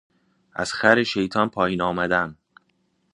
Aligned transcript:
از 0.53 0.73
خر 0.73 1.03
شیطان 1.03 1.49
پائین 1.49 1.81
آمدن 1.81 2.37